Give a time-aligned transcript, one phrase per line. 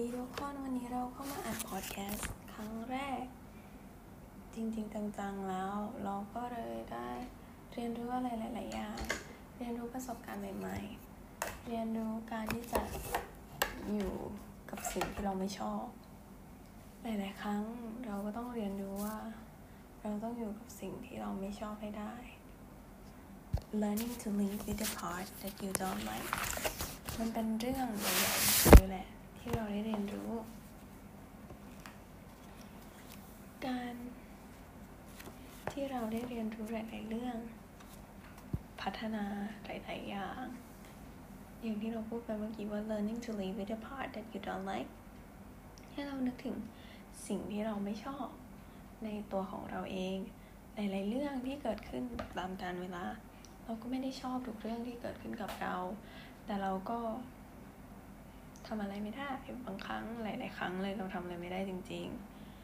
[0.00, 3.24] ดีทุกคนวันนี้เราเข้ามาอัดพอดแคสต์ครั้งแรก
[4.54, 5.74] จริงๆจังๆแล้ว
[6.04, 7.08] เราก็เลยได้
[7.72, 8.98] เรียนรู้อะไรหลายๆอย่าง
[9.56, 12.82] เรียนรู้ประสบการณ์ใหม่ๆ เรียนรู้การที่จะ
[13.92, 14.14] อยู่
[14.70, 15.82] กับสิ่งที่เราไม่ชอบ
[17.02, 17.62] หลายๆครั้ง
[18.06, 19.16] เราก็ต้องเรียนรู้ว่า
[20.02, 22.14] เราต้องอยู่กับสิ่งที่เราไม่ชอบให้ได้
[23.82, 26.30] learning to live with the part that you don't like
[27.18, 29.08] มันเป็นเรื่องใหญ่ๆเลยแหละ
[29.46, 30.32] ที่เราได้เรียนรู้
[33.66, 33.94] การ
[35.72, 37.36] ที่เราได้เรียนรู้หลาย ๆ เรื่อง
[38.80, 39.24] พัฒนา
[39.64, 40.44] หลาย ๆ อย่าง
[41.62, 44.90] อย่างที่เราพูดไปเมื่อกี้ว่า learning to live with the part that you don't like
[45.92, 46.56] ให้เรานึกถึง
[47.26, 48.26] สิ่งที่เราไม่ชอบ
[49.04, 50.16] ในตัวของเราเอง
[50.74, 52.02] หลาย ๆ เรื่องที่เกิดขึ้น
[52.38, 53.04] ตามกาลเวลา
[53.64, 55.76] เราก็ไม่ได้ชอบทุกเรื่องที่เกิดขึ้นกับเรา
[56.44, 56.98] แต่เราก็
[58.66, 59.30] ทำอะไรไม่ได้
[59.66, 62.06] บางครั้งหลาย ๆ ครั้งเลยเราทำอะไรไม่ได้จริง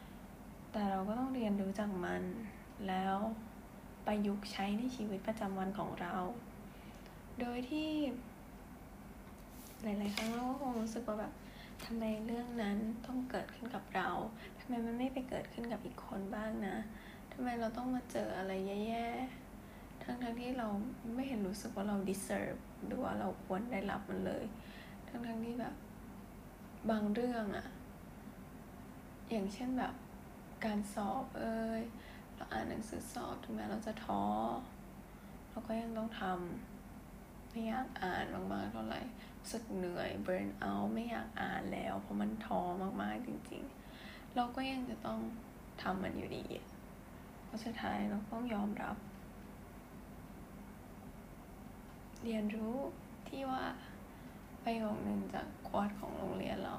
[0.07, 2.23] ๆ แต่เราก็ต้องเรียนรู้จากมัน
[2.87, 3.17] แล้ว
[4.05, 6.15] ประยุกต์ใช้ในชีวิตประจำวันของเรา
[7.39, 7.89] โดยที่
[9.83, 11.33] หลาย ๆ ครั้งเราก็คงรู้สึกว่าแบบ
[11.85, 14.09] ทำไมเรื่องนั้นต้องเกิดขึ้นกับเรา
[14.59, 16.75] ทำไมมันไม่ไปเกิดขึ้นกับอีกคนบ้างนะ
[17.33, 18.51] ทำไมเราต้องมาเจออะไร
[18.87, 20.67] แย่ๆ ทั้งๆที่เรา
[21.15, 24.43] ไม่เห็นรู้สึกว่าเรา deserve หรือว่าเราควรได้รับมันเลย
[25.07, 25.75] ทั้งๆที่แบบ
[26.89, 27.67] บางเรื่องอะ
[29.29, 29.93] อย่างเช่นแบบ
[30.65, 31.81] การสอบเอ้ย
[32.35, 34.23] เราอ่านหนังสือสอบถึงแม้เราจะท้อ
[35.49, 39.01] เราก็ยังต้องทำไม่อยากอ่านมากๆเท่าไหร่
[39.39, 42.61] รู้สึกเหนื่อย burn out ไม่อยากอ่านแล้ว เพราะมันท้อ
[43.01, 43.63] มากๆจริง
[43.99, 45.19] ๆ เราก็ยังจะต้อง
[45.81, 46.45] ทำมันอยู่ดี
[47.45, 48.95] เพราะสุดท้ายเราต้องยอมรับ
[52.23, 52.77] เรียนรู้
[53.29, 53.63] ที่ว่า
[54.63, 56.77] ประโยคหนึ่งจาก quote ของโรงเรียนเรา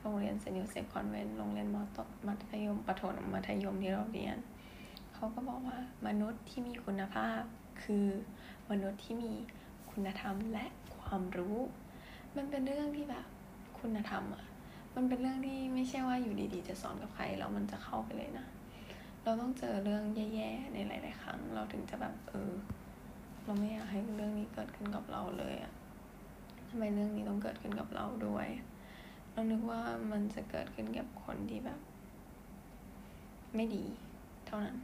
[0.00, 4.36] โรงเรียนเซนต์โยเซฟคอนเวนต์โรงเรียนมอตมัธยมประถมมัธยมที่เราเรียน
[5.14, 7.40] เขาก็บอกว่ามนุษย์ที่มีคุณภาพ
[7.82, 8.06] คือ
[8.70, 9.32] มนุษย์ที่มี
[9.90, 10.66] คุณธรรมและ
[10.96, 11.58] ความรู้
[12.36, 13.26] มันเป็นเรื่องที่แบบ
[13.80, 14.44] คุณธรรมอะ
[14.94, 18.46] มันเป็นเรื่องที่ไม่ใช่ว่าอยู่ดีๆ จะสอนกับใครแล้วมันจะเข้าไปเลยนะ
[19.22, 20.04] เราต้องเจอเรื่อง
[20.34, 22.52] แย่ๆในหลาย ๆ ครั้ง เราถึงจะแบบเออ
[23.44, 28.46] เราไม่อยากให้เรื่องนี้เกิดขึ้นกับเราเลยอะำไมเรื่องนี้ต้องเกิดขึ้นกับเราด้วย
[29.32, 29.80] เรานึกว่า
[30.12, 31.80] มันจะเกิดขึ้นกับคนที่แบบ
[33.54, 33.84] ไม่ดี
[34.46, 34.76] เท่านั้น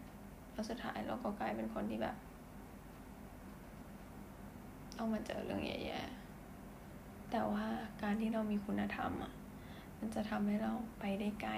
[0.53, 2.17] แล้วสุดท้ายเราก็กลายเป็นคนที่แบบ
[4.99, 7.67] ต้องมาเจอเรื่องแย่ๆแต่ว่า
[8.03, 9.33] การที่เรามีคุณธรรมอะ
[9.99, 11.55] มันจะทำให้เราไปได้ไกล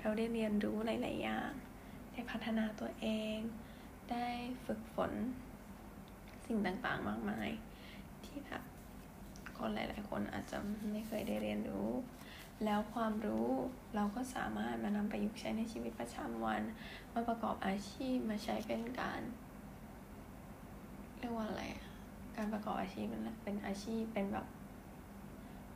[0.00, 1.50] เราได้เรียนรู้หลาย ๆ อย่าง
[2.12, 3.38] ได้พัฒนาตัวเอง
[4.10, 4.26] ได้
[4.64, 5.12] ฝึกฝน
[6.46, 7.48] สิ่งต่างๆ มากมาย
[8.24, 8.62] ที่แบบ
[9.60, 10.58] คนหลาย ๆ คนอาจจะ
[10.92, 11.90] ไม่เคยได้เรียนรู้
[12.64, 13.48] แล้วความรู้
[13.94, 16.62] เราก็สามารถมานำประยุกต์ใช้ในชีวิตประจำวัน
[17.12, 19.20] มาประกอบอาชีพมาใช้เป็นการ
[21.18, 21.64] เรียกว่าอะไร
[22.36, 24.46] การประกอบอาชีพมันเป็นอาชีพเป็นแบบ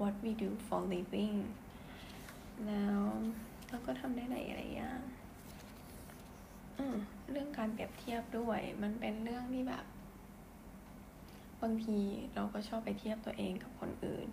[0.00, 1.36] what we do for living
[2.66, 3.00] แล้ว
[3.68, 5.00] เราก็ทำได้หลายๆอย่าง
[7.30, 9.84] เรื่องการเปรียบเทียบด้วย มันเป็นเรื่องที่แบบ
[11.64, 12.00] บางที
[12.34, 14.26] เราก็ชอบไปเทียบตัวเองกับคนอื่น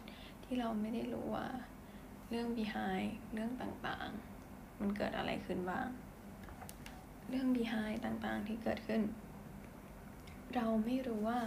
[0.44, 1.48] ที่เราไม่ได้รู้ว่า
[2.30, 5.88] เรื่อง behind เรื่องต่างๆ มันเกิดอะไรขึ้นบ้าง
[7.30, 9.02] เรื่อง behind ต่างๆที่เกิดขึ้น
[10.56, 11.40] เราไม่รู้ว่า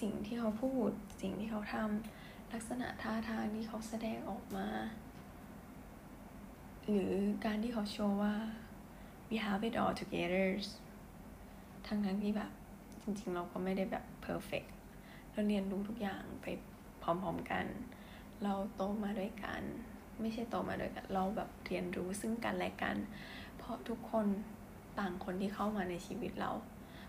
[0.00, 4.68] สิ่งที่เขาพูด สิ่งที่เขาทำลักษณะท่าทางที่เขาแสดงออกมา
[6.84, 7.12] หรือ
[7.44, 8.34] การที่เขาโชว์ว่า
[9.28, 10.46] we have it all together
[11.86, 12.50] ทั้งทั้งที่แบบ
[13.02, 14.68] จริงๆ เราก็ไม่ได้แบบ perfect
[15.34, 16.46] เราเรียนรู้ทุกอย่างไป
[17.02, 17.66] พร้อมๆกัน
[18.42, 19.62] เราโตมาด้วยกัน
[20.20, 22.96] ไม่ใช่โตมาด้วยกัน เราแบบเรียนรู้ซึ่งกันและกัน
[23.58, 24.26] เพราะทุกคน
[24.98, 26.50] ต่างคนที่เข้ามาในชีวิตเรา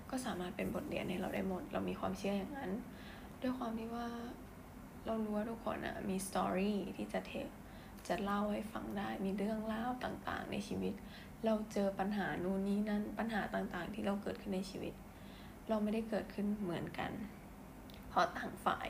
[0.09, 2.71] ก็สามารถเป็นบทเรียนให้เราได้หมด เรามีความเชื่ออย่างนั้น
[3.41, 4.07] ด้วยความที่ว่า
[5.05, 7.31] เรารู้ว่าทุกคนอะมีสตอรี่ที่จะเท
[8.07, 10.93] จะเล่าให้ฟังได้ มีเรื่องเล่าต่างๆ ในชีวิต
[11.45, 14.93] เราเจอปัญหานู่นนี่นั่น ปัญหาต่างๆ ที่เราเกิดขึ้นในชีวิต
[15.69, 17.11] เราไม่ได้เกิดขึ้นเหมือนกัน
[18.15, 18.87] ราะต่างฝ่าย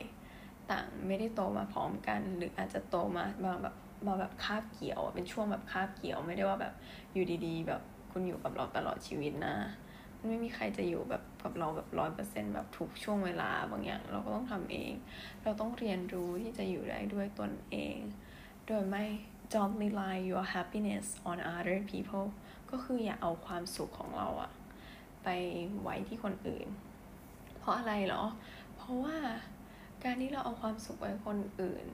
[0.70, 3.74] ต่างไม่ได้โตมาพร้อมกัน หรืออาจจะโตมามาแบบ
[4.06, 6.74] มาแบบคาบเกี่ยวเป็นช่วงแบบคาบเกี่ยวไม่ได้ว่าแบบ
[7.12, 7.82] อยู่ดีๆ แบบ
[8.12, 9.56] คุณอยู่กับเราตลอดชีวิตนะ
[10.18, 14.92] มันไม่มีใครจะอยู่แบบกับเราแบบร้อยเปอร์เซ็นแบบทุกช่วงเวลาบางอย่าง เราก็ต้องทำเอง
[15.42, 17.96] เราต้องเรียนรู้ที่จะอยู่ได้ด้วยตนเอง
[18.66, 19.04] โดยไม่
[19.52, 22.26] don't rely your happiness on other people
[22.70, 24.50] ก็คืออย่าเอาความสุขของเราอะ
[25.24, 25.28] ไป
[25.82, 26.66] ไว้ที่คนอื่น
[27.58, 28.22] เพราะอะไรเหรอ
[28.88, 29.16] ราะว่า
[30.04, 31.86] การที่เราเอาความสุขไว้คนอื่น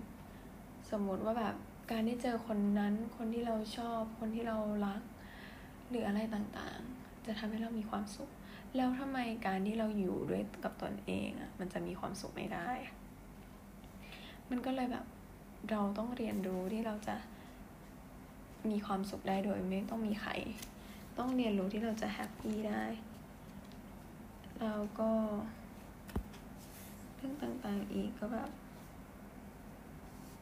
[0.91, 1.57] สมมุติว่าแบบ
[1.91, 4.57] การได้เจอคนนั้นคนที่เราชอบคนที่เรา
[4.87, 5.03] รัก
[5.91, 8.31] หรืออะไรต่างๆ จะทำให้เรามีความสุข
[8.77, 12.69] แล้วทำไมการที่เราอยู่ด้วยกับตนเองอะมันจะมีความสุขไม่ได้
[14.51, 15.05] มันก็เลยแบบ
[15.71, 17.17] เราต้องเรียนรู้ที่เราจะ
[18.71, 20.33] มีความสุขได้โดยไม่ต้องมีใคร
[21.19, 22.85] ต้องเรียนรู้ที่เราจะแฮปปี้ได้
[24.61, 25.11] แล้วก็
[27.23, 28.51] รื่องต่างๆอีกก็แบบ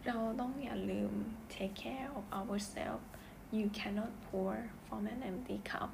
[0.06, 1.12] เราต้องอย่าลืม
[1.52, 3.06] take care of ourselves
[3.56, 4.54] you cannot pour
[4.86, 5.90] from an empty cup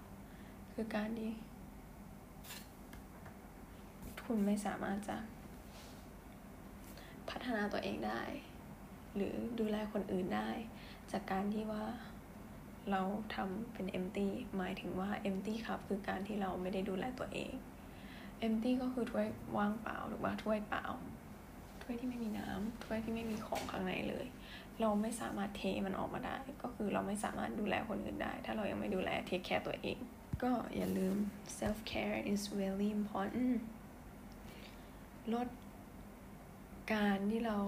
[0.73, 1.33] คือการที่
[4.25, 5.17] คุณไม่สามารถจะ
[7.31, 8.23] พัฒนาตัวเองได้
[9.15, 10.51] หรือดูแลคนอื่นได้
[11.13, 11.85] จากการที่ว่า
[12.91, 13.03] เรา
[13.35, 17.53] ทำเป็น empty หมายถึงว่า empty ครับคือการที่เราไม่ได้ดูแลตัวเอง
[18.45, 20.85] empty ก็คือถ้วยว่างเปล่าหรือว่าถ้วยเปล่า
[21.83, 24.27] ถ้วยที่ไม่มีน้ำถ้วยที่ไม่มีของข้างในเลย
[24.81, 29.99] เราไม่สามารถเทมันออกมาได้ ก็คือเราไม่สามารถดูแลคนอื่นได้ ถ้าเรายังไม่ดูแล take care ตัวเอง
[30.43, 31.17] ก็อย่าลืม
[31.59, 33.55] self care is really important
[35.35, 35.49] ลด
[36.93, 37.59] การที่เรา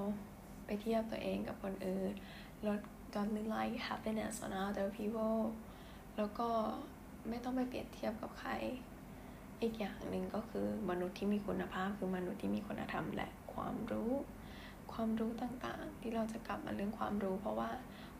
[0.67, 2.13] ไปเทียบตัวเองกับคนอื่น
[2.67, 2.81] ลด
[3.15, 5.41] don't rely happiness on other people
[6.17, 6.49] แล้วก็
[7.29, 8.53] ไม่ต้องไปเปรียบเทียบกับใคร
[9.63, 14.13] อีกอย่างหนึ่งก็คือมนุษย์ที่มีคุณภาพคือมนุษย์ที่มีคุณธรรมและความรู้
[14.93, 17.71] ความรู้ต่างๆ ที่เราจะกลับมาเรื่องความรู้ เพราะว่า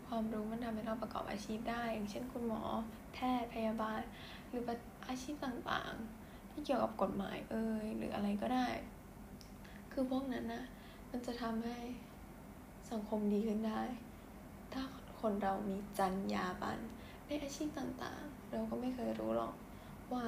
[0.07, 2.63] ความรู้มันทำให้เราประกอบอาชีพได้ อย่างเช่นคุณหมอ
[3.15, 4.01] แพทย์พยาบาล
[4.49, 4.63] หรือ
[5.09, 8.69] อาชีพต่างๆ ที่เกี่ยวกับกฎหมายเอ่ยหรืออะไรก็ได้
[9.93, 10.65] คือพวกนั้นนะ
[11.11, 11.79] มันจะทำให้
[12.91, 13.83] สังคมดีขึ้นได้
[14.73, 14.83] ถ้า
[15.21, 16.83] คนเรามีจรรยาบรรณ
[17.27, 19.55] ในอาชีพต่างๆ เราก็ไม่เคยรู้หรอก
[20.13, 20.25] ว่า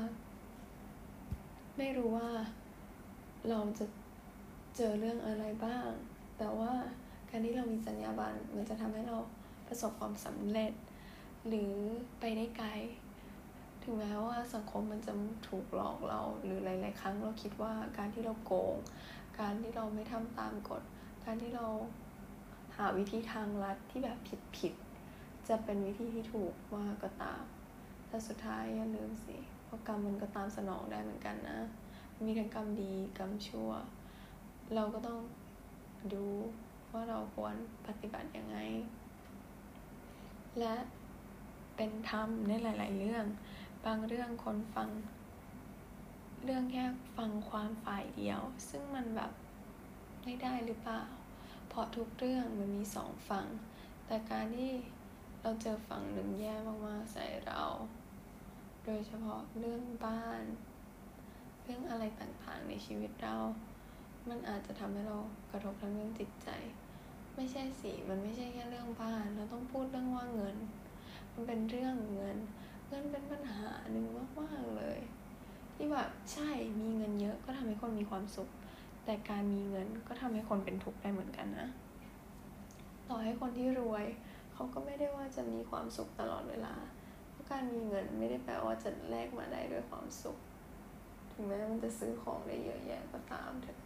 [1.83, 2.31] ไม่รู้ว่า
[3.49, 3.87] เราจะ
[4.77, 5.89] เจอเรื่องอะไรบ้าง
[6.39, 6.73] แต่ว่า
[7.31, 9.17] การที่เรามีจรรยาบรรณมันจะทำให้เรา
[9.69, 10.73] ประสบความสำเร็จ
[11.49, 11.73] หรือ
[12.21, 12.71] ไปได้ไกล
[13.83, 15.13] ถึงแม้ว่าสังคมมันจะ
[15.49, 18.77] ถูกหลอกเราหรือหลาย ๆ ครั้งเราคิดว่าการที่เราโกง
[19.41, 20.83] การที่เราไม่ทำตามกฎ
[21.25, 21.67] การที่เรา
[22.77, 24.19] หาวิธีทางลัดที่แบบ
[24.59, 27.43] ผิดๆจะเป็นวิธีที่ถูกว่าก็ตาม
[28.09, 29.39] แต่สุดท้ายอย่าลืมสิ
[29.71, 31.59] เพราะกรรมมันก็ตามสนองได้เหมือนกันนะ
[32.25, 33.71] มีทั้งกรรมดีกรรมชั่ว
[34.75, 35.19] เราก็ต้อง
[36.13, 36.25] ดู
[36.93, 37.55] ว่าเราควร
[37.87, 38.59] ปฏิบัติยังไง
[40.59, 40.75] และ
[41.77, 43.25] เป็นธรรมในหลาย ๆ เรื่อง
[43.85, 44.89] บางเรื่องคนฟัง
[46.45, 46.85] เรื่องแค่
[47.17, 49.33] ฟังความฝ่ายเดียว ซึ่งมันแบบ
[50.25, 51.03] ไม่ได้หรือเปล่า
[51.69, 53.47] เพราะทุกเรื่องมันมีสองฝั่ง
[54.07, 54.73] แต่การที่
[55.43, 56.55] เราเจอฝั่งหนึ่งแย่
[56.87, 57.63] มาก ๆ ใส่เรา
[58.85, 60.43] โดยเฉพาะเรื่องบ้าน
[61.65, 63.37] เรื่องอะไรต่างๆในชีวิตเรา
[64.29, 65.19] มันอาจจะทำให้เรา
[65.51, 66.49] กระทบทั้งเรื่องจิตใจ
[67.37, 70.57] ไม่ใช่สิมันไม่ใช่แค่เรื่องบ้าน เราต้องพูดเรื่องว่าเงิน
[71.33, 72.37] มันเป็นเรื่องเงิน
[72.89, 74.07] เงินเป็นปัญหาหนึ่ง
[74.41, 74.99] มากๆเลย
[75.75, 76.51] ที่แบบใช่
[76.81, 78.51] มีเงินเยอะก็ทำให้คนมีความสุข
[79.05, 81.69] แต่การมีเงินก็ทำให้คนเป็นทุกข์ได้เหมือนกันนะ
[83.09, 84.05] ต่อให้คนที่รวย
[84.53, 86.75] เขาก็ไม่ได้ว่าจะมีความสุขตลอดเวลา
[87.51, 90.39] การมีเงินไม่ได้แปลว่าจะแลกมาได้ด้วยความสุข
[91.33, 93.79] ถึงแม้มันจะซื้อของได้เยอะแยะก็ตามเถอะ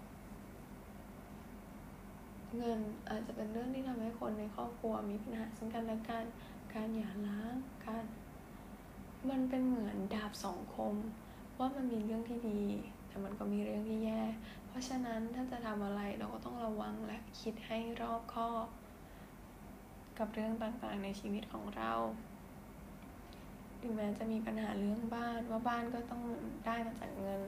[2.57, 6.25] เงินอาจจะเป็นเรื่องที่ทำให้คนในครอบครัวมีปัญหาซึ่งกันและกัน
[6.75, 7.55] การหย่าร้าง
[7.85, 8.05] การ
[9.31, 10.95] มันเป็นเหมือนดาบสองคม
[11.59, 12.63] ว่ามันมีเรื่องที่ดี
[13.09, 14.23] แต่มันก็มีเรื่องที่แย่
[14.67, 18.67] เพราะฉะนั้นถ้าจะทำอะไรเราก็ต้องระวังและคิดให้รอบคอบ
[20.19, 21.93] กับเรื่องต่างๆในชีวิตของเรา
[23.85, 26.23] ถึงแม้จะมีปัญหาเรื่องบ้านว่าบ้านก็ต้อง
[26.67, 27.41] ได้มาจากเงิน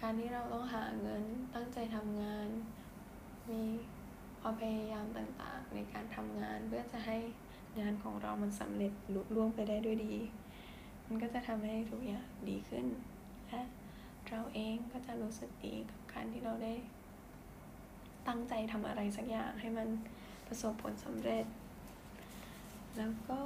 [0.00, 1.22] การที่เราต้องหาเงิน
[1.54, 2.48] ตั้งใจทำงาน
[3.50, 3.62] มี
[4.40, 7.16] ความพยายามต่างๆ ในการทำงานเพื่อจะให้
[7.80, 10.14] งานของเรามันสำเร็จลุล่วงไปได้ด้วยดี
[11.06, 12.86] มันก็จะทำให้ทุกอย่างดีขึ้น
[13.48, 13.62] และ
[14.28, 16.74] เราเองก็จะรู้สึกดีกับการที่เราได้
[18.28, 19.88] ตั้งใจทำอะไรสักอย่างให้มัน
[20.46, 21.46] ประสบผลสำเร็จ
[22.96, 23.40] แล้วก็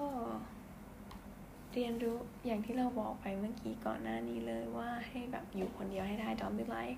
[1.74, 6.88] เรียนรู้อย่างที่เราบอกไปเมื่อกี้ก่อนหน้านี้เลยว่าให้แบบอยู่คนเดียวให้ได้ don't rely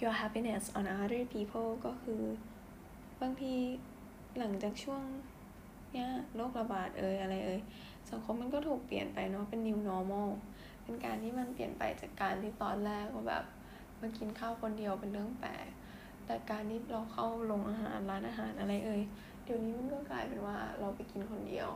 [0.00, 2.22] your happiness on other people ก็คือ
[3.20, 3.54] บางที
[4.38, 5.02] หลังจากช่วง
[5.92, 7.60] เนี้ยโรคระบาดเอ่ยอะไรเอ่ย
[8.10, 10.30] สังคมมันก็ถูกเปลี่ยนไปเนาะเป็น new normal
[10.82, 13.44] เป็นการที่มันเปลี่ยนไปจากการที่ตอนแรกว่าแบบ
[14.00, 15.66] มากินข้าวคนเดียวเป็นเรื่องแปลก
[16.26, 19.02] แต่การที่เราเข้าโรงอาหารร้านอาหารอะไรเอ่ย
[19.44, 21.68] เดี๋ยวนี้มันก็กลายเป็นว่าเราไปกินคนเดียว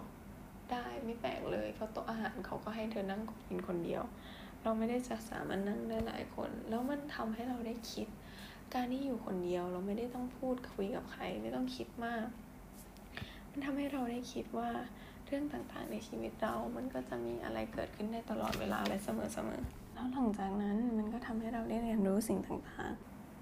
[0.72, 4.02] ได้ไม่แปลกเลยเพราโต๊ะอาหารเขาก็ให้เธอนั่งกินคนเดียว
[4.62, 8.08] เราไม่ได้จะสามารถนั่งได้หลายคน แล้วมันทำให้เราได้คิด
[8.74, 12.26] การที่อยู่คนเดียวเราไม่ได้ต้องพูดคุยกับใครไม่ต้องคิดมาก
[13.50, 14.70] มันทำให้เราได้คิดว่า
[15.26, 19.20] เรื่องต่างๆในชีวิตเรา มันก็จะมีอะไรเกิดขึ้นได้ตลอดเวลาและเสม
[19.58, 22.92] อๆแล้วหลังจากนั้นมันก็ทำให้เราได้เรียนรู้สิ่งต่าง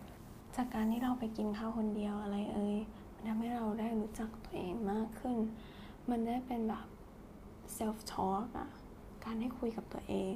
[0.05, 2.79] ๆ จากการที่เราไปกินข้าวคนเดียวอะไรเอ่ย
[3.15, 5.37] มันทำให้เราได้รู้จักตัวเองมากขึ้น
[6.11, 6.87] มันได้เป็นแบบ
[7.77, 8.69] self talk อะ
[9.25, 10.35] การให้คุยกับตัวเอง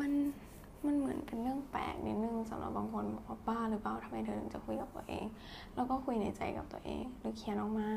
[0.00, 0.12] มัน
[0.86, 5.24] มันเหมือนเป็นเรื่องแปลกนิดนึงสำหรับบางคนบอกว่าบ้าหรือเปล่าทำไมเธอถึงจะคุยกับตัวเอง
[5.74, 7.88] แล้วก็คุยในใจกับตัวเอง หรือเขียนออกมา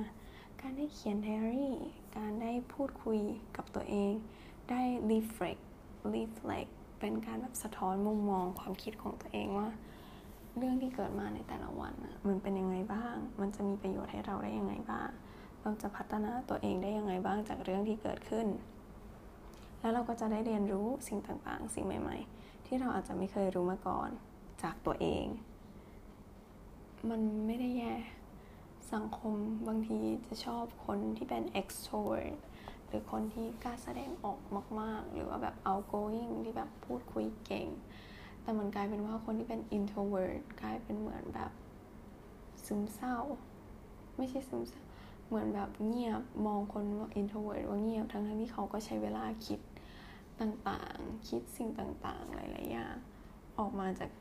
[0.61, 1.75] การได้เขียนไดอารี่
[2.17, 3.19] การได้พูดคุย
[3.57, 4.11] กับตัวเอง
[4.69, 4.81] ได้
[5.11, 5.63] reflect
[6.15, 9.67] reflect เป็นการแบบสะท้อนมุมมองความคิดของตัวเองว่า
[10.57, 11.93] เรื่องที่เกิดมาในแต่ละวัน
[12.27, 15.09] มันเป็นยังไงบ้าง มันจะมีประโยชน์ให้เราได้ยังไงบ้าง
[15.67, 18.47] เราจะพัฒนาตัวเองได้ยังไงบ้างจากเรื่องที่เกิดขึ้น
[19.79, 24.09] แล้วเราก็จะได้เรียนรู้สิ่งต่างๆ สิ่งใหม่ ๆ ที่เราอาจจะไม่เคยรู้มาก่อน
[24.63, 25.25] จากตัวเอง
[27.09, 27.93] มันไม่ได้แย่
[28.93, 29.35] สังคม
[29.67, 32.37] บางทีจะชอบคนที่เป็น extrovert
[32.87, 34.39] หรือคนที่กล้าแสดงออก
[34.79, 37.67] มาก ๆ หรือว่าแบบ outgoing ที่แบบพูดคุยเก่ง
[38.41, 41.51] แต่มันกลายเป็นว่าคนที่เป็น introvert กลายเป็นเหมือนแบบ
[42.65, 43.17] ซึมเศร้า
[44.17, 44.86] ไม่ใช่ซึมเศร้า
[45.27, 49.59] เหมือนแบบเงียบมองคนว่า introvert ว่าเงียบทั้งทั้งที่เขาก็ใช้เวลาคิด
[50.39, 52.95] ต่างๆ คิดสิ่งต่างๆ หลายๆอย่าง
[53.59, 54.11] ออกมาจาก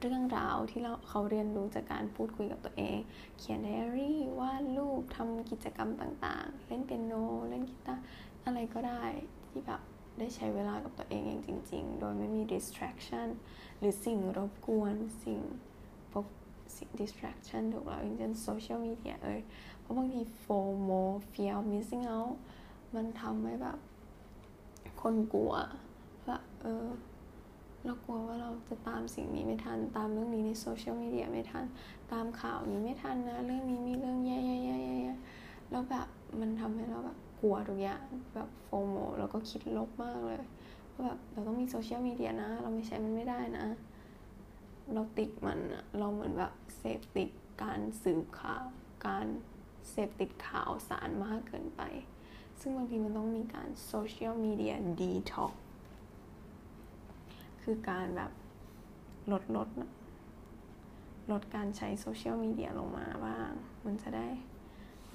[0.00, 2.98] เรื่องราวที่เราเขาเรียนรู้จากการพูดคุยกับตัวเอง
[3.38, 7.12] เขียนไดอารี่วาดรูปทำกิจกรรมต่างๆ เล่นเปียโน
[7.48, 8.04] เล่นกีตาร์
[8.44, 9.04] อะไรก็ได้
[9.48, 9.80] ที่แบบ
[10.18, 13.28] ได้ใช้เวลากับตัวเองอย่างจริง ๆ โดยไม่มี distraction
[13.78, 15.40] หรือสิ่งรบกวนสิ่ง
[16.76, 19.40] สิ่ง distraction ถูกแล้วอย่างเช่น social media เอย
[19.80, 22.34] เพราะบางที FOMO fear of missing out
[22.94, 23.78] มันทำให้แบบ
[25.02, 25.52] คนกลัว
[26.26, 26.86] ว่าเออ
[27.84, 31.64] เรากลัวว่าเราจะตามสิ่งนี้ไม่ทัน ตามเรื่องนี้ในโซเชียลมีเดียไม่ทัน
[32.12, 36.06] ตามข่าวนี้ไม่ทันนะ เรื่องนี้มีเรื่องแย่ๆๆๆแล้วแบบ
[36.40, 38.02] มันทำให้เราแบบกลัวทุกอย่าง
[38.34, 40.40] แบบโฟโมแล้วก็คิดลบมากเลย
[40.92, 43.66] ว่าแบบเราต้องมีโซเชียลมีเดียนะ เราไม่ใช้มันไม่ได้นะ
[44.94, 45.58] เราติดมัน
[45.98, 47.28] เราเหมือนแบบ เสพติด
[47.62, 48.64] การสืบข่าว
[49.06, 49.26] การ
[49.90, 51.82] เสพติดข่าวสารมากเกินไป
[52.60, 55.52] ซึ่งบางทีมันต้องมีการโซเชียลมีเดียดีท็อก
[57.62, 58.32] คือการแบบ
[59.32, 59.68] ลดลด
[61.30, 63.50] ลดการใช้โซเชียลมีเดียลงมาบ้าง
[63.84, 64.28] มันจะได้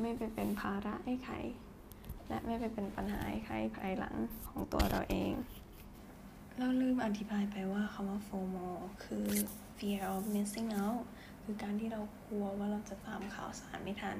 [0.02, 1.36] ไม่ไปเป็นภาระให้ใคร
[2.28, 4.16] และไม่ไปเป็นปัญหาให้ใครภายหลัง
[4.48, 5.34] ของตัวเราเอง
[6.58, 8.70] เราลืมอธิบายไปว่าคำว่า FOMO
[9.04, 9.28] คือ
[9.78, 11.04] fear of missing out
[11.46, 14.18] คือการที่เรากลัวว่าเราจะตามข่าวสารไม่ทัน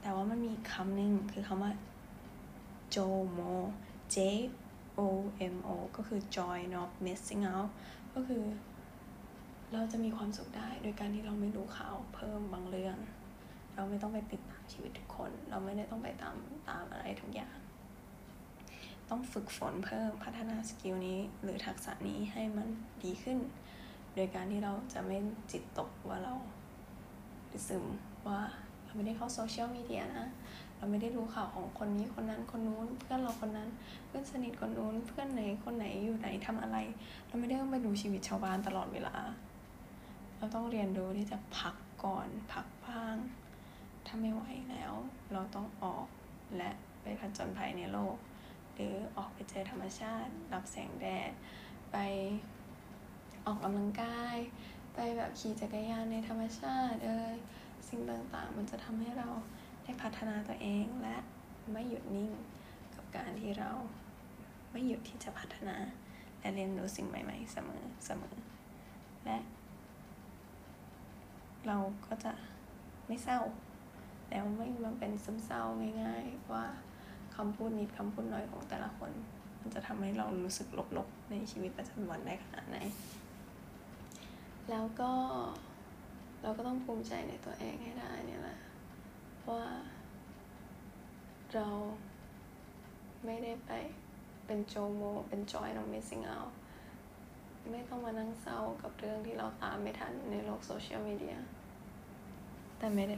[0.00, 1.72] แต่ว่ามันมีคำหนึ่งคือคำว่า
[2.94, 3.54] JOMO
[4.14, 4.16] J
[4.98, 5.00] O
[5.54, 7.70] M O ก็คือ joy not missing out
[8.14, 8.42] ก็คือ
[9.72, 12.96] เราจะมีความสุขได้ โดยการที่เราไม่รู้ข่าวเพิ่มบางเรื่อง
[13.74, 16.36] เราไม่ต้องไปติดตามชีวิตทุกคน เราไม่ได้ต้องไปตาม
[16.68, 17.54] ตามอะไรทุกอย่าง
[19.08, 22.68] ต้องฝึกฝนเพิ่มพัฒนาสกิลนี้ หรือทักษะนี้ให้มัน
[23.02, 23.38] ดีขึ้น
[24.14, 25.18] โดยการที่เราจะไม่
[25.52, 26.34] จิตตกว่าเรา
[27.66, 27.84] ซึม
[28.26, 28.40] ว่า
[28.84, 30.26] เราไม่ได้เข้าโซเชียลมีเดียนะ
[30.76, 33.68] เราไม่ได้รู้ข่าวของคนนี้คนนั้นคนนู้น เพื่อนเราคนนั้น
[34.06, 36.76] เพื่อนสนิทคนนู้น เพื่อนไหนคนไหนอยู่ไหนทำอะไร
[37.26, 39.16] เราไม่ได้ต้องไปดูชีวิตชาวบ้านตลอดเวลา
[40.38, 41.74] เราต้องเรียนรู้ที่จะพัก
[42.04, 43.16] ก่อนพักบ้าง
[44.06, 44.92] ถ้าไม่ไหวแล้ว
[45.32, 46.06] เราต้องออก
[46.56, 46.70] และ
[47.02, 48.16] ไปผจญภัยในโลก
[48.74, 51.30] หรือออกไปเจอธรรมชาติ รับแสงแดด
[51.92, 51.96] ไป
[53.46, 54.36] ออกกำลังกาย
[55.00, 57.34] ไปแบบขี่จักรยานในธรรมชาติเอย
[57.88, 59.28] สิ่งต่างๆ มันจะทำให้เรา
[59.82, 61.16] ได้พัฒนาตัวเองและ
[61.72, 62.30] ไม่หยุดนิ่ง
[62.94, 63.70] กับการที่เรา
[64.70, 65.76] ไม่หยุดที่จะพัฒนา
[66.40, 68.36] และเรียนรู้สิ่งใหม่ ๆ เสมอเสมอ
[69.24, 69.38] และ
[71.66, 72.32] เราก็จะ
[73.06, 73.40] ไม่เศร้า
[74.30, 75.62] แล้วไม่มาเป็นซึมเศร้า
[76.02, 76.64] ง่าย ๆ ว่า
[77.36, 79.10] คำพูดนิดคำพูดน้อยของแต่ละคน
[79.60, 82.78] มันจะทำให้เรารู้สึกลบๆในชีวิตประจำวันได้ขนาดไหน
[84.70, 85.12] แล้วก็
[86.42, 88.58] เราก็ต้องภูมิใจในตัวเองให้ได้เนี่ยแหละ
[89.48, 89.64] ว่า
[91.54, 91.68] เรา
[93.24, 93.70] ไม่ได้ไป
[94.46, 96.52] เป็นโจโม เป็นจอยน้อง missing out
[97.70, 101.36] ไม่ต้องมานั่งเศร้ากับเรื่องที่เราตามไม่ทันในโลกโซเชียลมีเดีย
[102.78, 103.16] แต่ไม่ได้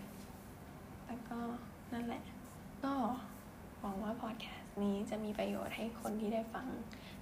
[1.04, 1.38] แต่ก็
[1.92, 2.22] นั่นแหละ
[2.84, 2.92] ก็
[3.80, 6.66] หวังว่าพอดแคสต์นี้จะมีประโยชน์ให้คนที่ได้ฟัง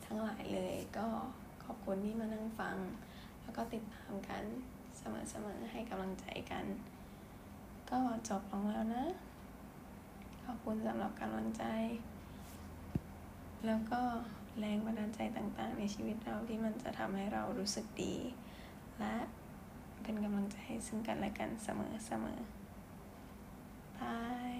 [0.04, 1.06] ทั้งหลายเลย ก็
[1.64, 2.76] ขอบคุณที่มานั่งฟัง
[3.48, 4.44] แล้วก็ติดตามกัน
[4.98, 6.64] เสมอๆให้กำลังใจกัน
[7.90, 9.04] ก็จบลงแล้วนะ
[10.44, 11.64] ขอบคุณสำหรับกำลังใจ
[13.66, 14.00] แล้วก็
[14.58, 18.16] แรงบันดาลใจต่างๆ ในชีวิตเราที่มันจะทำให้เรารู้สึกดี
[18.98, 19.14] และ
[20.02, 21.68] เป็นกำลังใจซึ่งกันและกันเส
[22.24, 24.18] มอๆบา
[24.56, 24.58] ย